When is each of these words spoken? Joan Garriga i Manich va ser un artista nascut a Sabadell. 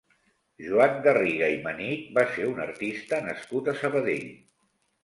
Joan 0.69 0.95
Garriga 1.09 1.51
i 1.57 1.59
Manich 1.67 2.09
va 2.17 2.27
ser 2.33 2.49
un 2.55 2.65
artista 2.67 3.25
nascut 3.31 3.73
a 3.73 3.79
Sabadell. 3.85 4.27